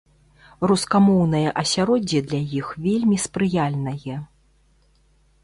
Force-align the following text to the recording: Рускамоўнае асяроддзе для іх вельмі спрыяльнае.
Рускамоўнае 0.69 1.41
асяроддзе 1.63 2.19
для 2.31 2.41
іх 2.61 2.73
вельмі 2.87 3.17
спрыяльнае. 3.27 4.17